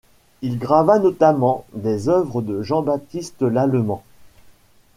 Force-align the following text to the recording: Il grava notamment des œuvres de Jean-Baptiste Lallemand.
Il 0.41 0.57
grava 0.57 0.97
notamment 0.97 1.63
des 1.75 2.09
œuvres 2.09 2.41
de 2.41 2.63
Jean-Baptiste 2.63 3.43
Lallemand. 3.43 4.01